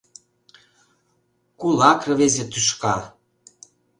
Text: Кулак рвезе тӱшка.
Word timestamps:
Кулак 1.59 1.99
рвезе 2.09 2.43
тӱшка. 2.51 2.95